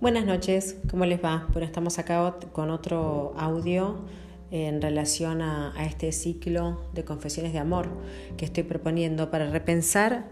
Buenas 0.00 0.24
noches, 0.24 0.76
¿cómo 0.90 1.04
les 1.04 1.22
va? 1.22 1.46
Bueno, 1.52 1.66
estamos 1.66 1.98
acá 1.98 2.34
con 2.52 2.70
otro 2.70 3.34
audio 3.36 3.98
en 4.50 4.80
relación 4.80 5.42
a, 5.42 5.74
este 5.84 6.10
ciclo 6.12 6.80
de 6.94 7.04
confesiones 7.04 7.52
de 7.52 7.58
amor 7.58 7.90
que 8.38 8.46
estoy 8.46 8.62
proponiendo 8.62 9.30
para 9.30 9.50
repensar 9.50 10.24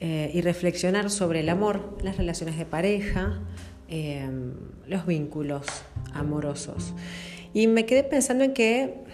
eh, 0.00 0.32
y 0.34 0.40
reflexionar 0.40 1.08
sobre 1.08 1.38
el 1.38 1.50
amor, 1.50 1.96
las 2.02 2.16
relaciones 2.16 2.58
de 2.58 2.66
pareja, 2.66 3.38
eh, 3.88 4.28
los 4.88 5.06
vínculos 5.06 5.64
amorosos. 6.12 6.92
Y 7.54 7.68
me 7.68 7.86
quedé 7.86 8.02
pensando 8.02 8.42
en 8.42 8.54
que 8.54 9.04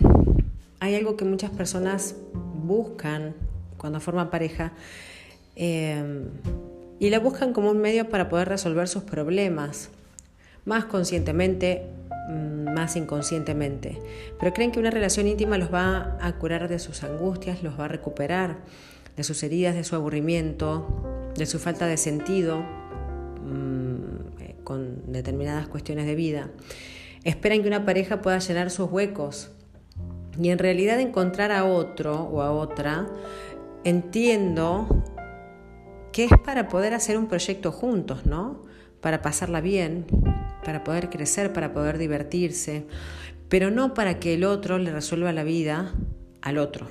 hay 0.80 0.94
algo 0.94 1.18
que 1.18 1.26
muchas 1.26 1.50
personas 1.50 2.16
buscan 2.32 3.34
cuando 3.76 4.00
forman 4.00 4.30
pareja. 4.30 4.72
Eh, 5.54 6.30
y 7.02 7.10
la 7.10 7.18
buscan 7.18 7.52
como 7.52 7.68
un 7.68 7.78
medio 7.78 8.08
para 8.08 8.28
poder 8.28 8.48
resolver 8.48 8.86
sus 8.86 9.02
problemas, 9.02 9.88
más 10.64 10.84
conscientemente, 10.84 11.82
mm, 12.28 12.74
más 12.74 12.94
inconscientemente. 12.94 13.98
Pero 14.38 14.54
creen 14.54 14.70
que 14.70 14.78
una 14.78 14.92
relación 14.92 15.26
íntima 15.26 15.58
los 15.58 15.74
va 15.74 16.16
a 16.20 16.32
curar 16.38 16.68
de 16.68 16.78
sus 16.78 17.02
angustias, 17.02 17.64
los 17.64 17.76
va 17.76 17.86
a 17.86 17.88
recuperar 17.88 18.58
de 19.16 19.24
sus 19.24 19.42
heridas, 19.42 19.74
de 19.74 19.82
su 19.82 19.96
aburrimiento, 19.96 21.32
de 21.34 21.44
su 21.44 21.58
falta 21.58 21.88
de 21.88 21.96
sentido 21.96 22.60
mm, 22.60 24.40
eh, 24.40 24.54
con 24.62 25.10
determinadas 25.10 25.66
cuestiones 25.66 26.06
de 26.06 26.14
vida. 26.14 26.50
Esperan 27.24 27.62
que 27.62 27.66
una 27.66 27.84
pareja 27.84 28.22
pueda 28.22 28.38
llenar 28.38 28.70
sus 28.70 28.88
huecos 28.88 29.50
y 30.40 30.50
en 30.50 30.58
realidad 30.58 31.00
encontrar 31.00 31.50
a 31.50 31.64
otro 31.64 32.22
o 32.22 32.42
a 32.42 32.52
otra, 32.52 33.08
entiendo 33.82 35.02
que 36.12 36.24
es 36.24 36.32
para 36.44 36.68
poder 36.68 36.94
hacer 36.94 37.16
un 37.16 37.26
proyecto 37.26 37.72
juntos, 37.72 38.26
¿no? 38.26 38.62
Para 39.00 39.22
pasarla 39.22 39.60
bien, 39.60 40.06
para 40.64 40.84
poder 40.84 41.10
crecer, 41.10 41.52
para 41.52 41.72
poder 41.72 41.98
divertirse, 41.98 42.86
pero 43.48 43.70
no 43.70 43.94
para 43.94 44.20
que 44.20 44.34
el 44.34 44.44
otro 44.44 44.78
le 44.78 44.92
resuelva 44.92 45.32
la 45.32 45.42
vida 45.42 45.92
al 46.42 46.58
otro. 46.58 46.88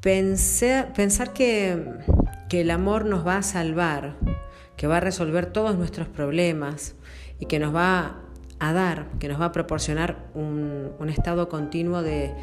Pensar, 0.00 0.92
pensar 0.94 1.32
que, 1.32 1.78
el 2.50 2.70
amor 2.70 3.04
nos 3.04 3.24
va 3.24 3.36
a 3.36 3.42
salvar, 3.42 4.16
que 4.76 4.86
va 4.86 4.96
a 4.96 5.00
resolver 5.00 5.46
todos 5.46 5.76
nuestros 5.76 6.08
problemas 6.08 6.96
y 7.38 7.46
que 7.46 7.58
nos 7.58 7.74
va 7.74 8.22
a 8.58 8.72
dar, 8.72 9.06
que 9.20 9.28
nos 9.28 9.40
va 9.40 9.46
a 9.46 9.52
proporcionar 9.52 10.30
un, 10.34 11.08
estado 11.08 11.48
continuo 11.48 12.02
de 12.02 12.34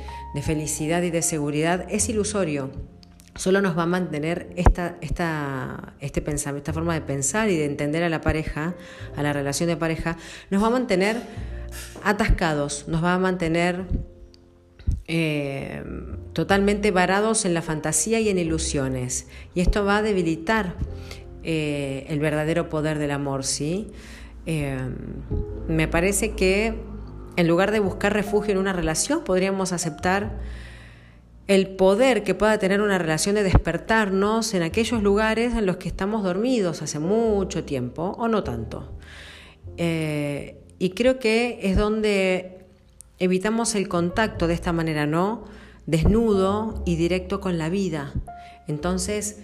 felicidad 0.43 1.01
y 1.01 1.09
de 1.09 1.21
seguridad, 1.21 1.85
es 1.89 2.07
ilusorio 2.09 2.71
solo 3.37 3.61
nos 3.61 3.77
va 3.77 3.83
a 3.83 3.87
mantener 3.87 4.49
esta, 4.55 4.97
esta, 5.01 5.93
este 5.99 6.21
pensamiento, 6.21 6.69
esta 6.69 6.73
forma 6.73 6.93
de 6.93 7.01
pensar 7.01 7.49
y 7.49 7.57
de 7.57 7.65
entender 7.65 8.03
a 8.03 8.09
la 8.09 8.21
pareja, 8.21 8.75
a 9.15 9.23
la 9.23 9.33
relación 9.33 9.69
de 9.69 9.77
pareja, 9.77 10.17
nos 10.49 10.61
va 10.61 10.67
a 10.67 10.71
mantener 10.71 11.17
atascados, 12.03 12.87
nos 12.87 13.03
va 13.03 13.13
a 13.13 13.19
mantener 13.19 13.85
eh, 15.07 15.83
totalmente 16.33 16.91
varados 16.91 17.45
en 17.45 17.53
la 17.53 17.61
fantasía 17.61 18.19
y 18.19 18.29
en 18.29 18.37
ilusiones. 18.37 19.27
Y 19.55 19.61
esto 19.61 19.85
va 19.85 19.97
a 19.97 20.01
debilitar 20.01 20.75
eh, 21.43 22.05
el 22.09 22.19
verdadero 22.19 22.69
poder 22.69 22.99
del 22.99 23.11
amor, 23.11 23.45
¿sí? 23.45 23.87
Eh, 24.45 24.77
me 25.67 25.87
parece 25.87 26.31
que 26.31 26.75
en 27.37 27.47
lugar 27.47 27.71
de 27.71 27.79
buscar 27.79 28.13
refugio 28.13 28.51
en 28.53 28.57
una 28.57 28.73
relación, 28.73 29.23
podríamos 29.23 29.71
aceptar 29.71 30.39
el 31.47 31.69
poder 31.75 32.23
que 32.23 32.35
pueda 32.35 32.59
tener 32.59 32.81
una 32.81 32.97
relación 32.97 33.35
de 33.35 33.43
despertarnos 33.43 34.53
en 34.53 34.63
aquellos 34.63 35.01
lugares 35.01 35.53
en 35.53 35.65
los 35.65 35.77
que 35.77 35.87
estamos 35.87 36.23
dormidos 36.23 36.81
hace 36.81 36.99
mucho 36.99 37.63
tiempo 37.63 38.15
o 38.17 38.27
no 38.27 38.43
tanto. 38.43 38.97
Eh, 39.77 40.61
y 40.77 40.89
creo 40.91 41.19
que 41.19 41.59
es 41.63 41.77
donde 41.77 42.65
evitamos 43.19 43.75
el 43.75 43.87
contacto 43.87 44.47
de 44.47 44.53
esta 44.53 44.73
manera, 44.73 45.05
¿no? 45.05 45.45
Desnudo 45.85 46.83
y 46.85 46.97
directo 46.97 47.39
con 47.39 47.57
la 47.57 47.69
vida. 47.69 48.13
Entonces, 48.67 49.39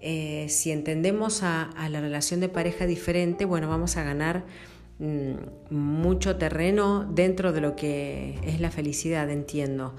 eh, 0.00 0.46
si 0.48 0.72
entendemos 0.72 1.42
a, 1.42 1.70
la 1.88 2.00
relación 2.00 2.40
de 2.40 2.48
pareja 2.48 2.86
diferente, 2.86 3.44
bueno, 3.44 3.68
vamos 3.68 3.96
a 3.96 4.02
ganar 4.02 4.44
mm, 4.98 5.74
mucho 5.74 6.36
terreno 6.36 7.08
dentro 7.08 7.52
de 7.52 7.60
lo 7.60 7.76
que 7.76 8.40
es 8.42 8.60
la 8.60 8.72
felicidad, 8.72 9.30
entiendo. 9.30 9.94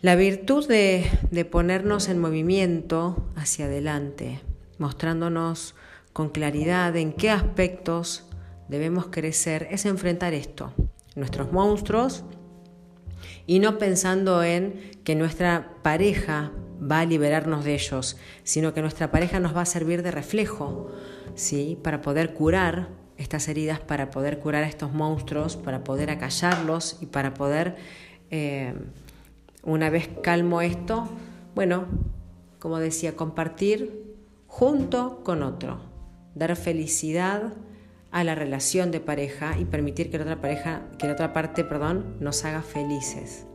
La 0.00 0.14
virtud 0.14 0.68
de, 0.68 1.10
ponernos 1.50 2.08
en 2.08 2.20
movimiento 2.20 3.26
hacia 3.34 3.64
adelante, 3.64 4.38
mostrándonos 4.78 5.74
con 6.12 6.28
claridad 6.28 6.96
en 6.96 7.12
qué 7.12 7.30
aspectos 7.30 8.24
debemos 8.68 9.06
crecer, 9.06 9.66
es 9.72 9.86
enfrentar 9.86 10.34
esto, 10.34 10.72
nuestros 11.16 11.50
monstruos, 11.50 12.22
y 13.44 13.58
no 13.58 13.78
pensando 13.78 14.44
en 14.44 14.92
que 15.02 15.16
nuestra 15.16 15.74
pareja 15.82 16.52
va 16.80 17.00
a 17.00 17.04
liberarnos 17.04 17.64
de 17.64 17.74
ellos, 17.74 18.18
sino 18.44 18.74
que 18.74 18.82
nuestra 18.82 19.10
pareja 19.10 19.40
nos 19.40 19.56
va 19.56 19.62
a 19.62 19.66
servir 19.66 20.04
de 20.04 20.12
reflejo, 20.12 20.92
¿sí? 21.34 21.76
Para 21.82 22.02
poder 22.02 22.34
curar 22.34 22.88
estas 23.16 23.48
heridas, 23.48 23.80
para 23.80 24.10
poder 24.10 24.38
curar 24.38 24.62
a 24.62 24.68
estos 24.68 24.92
monstruos, 24.92 25.56
para 25.56 25.82
poder 25.82 26.10
acallarlos 26.10 26.98
y 27.00 27.06
para 27.06 27.34
poder 27.34 27.74
eh, 28.30 28.74
una 29.62 29.90
vez 29.90 30.08
calmo 30.22 30.60
esto, 30.60 31.08
bueno, 31.54 31.86
como 32.58 32.78
decía, 32.78 33.16
compartir 33.16 34.16
junto 34.46 35.22
con 35.24 35.42
otro, 35.42 35.80
dar 36.34 36.54
felicidad 36.56 37.54
a 38.10 38.24
la 38.24 38.34
relación 38.34 38.90
de 38.90 39.00
pareja 39.00 39.58
y 39.58 39.64
permitir 39.64 40.10
que 40.10 40.18
la 40.18 40.24
otra 40.24 40.40
pareja, 40.40 40.82
que 40.98 41.06
la 41.06 41.12
otra 41.12 41.32
parte, 41.32 41.64
perdón, 41.64 42.16
nos 42.20 42.44
haga 42.44 42.62
felices. 42.62 43.46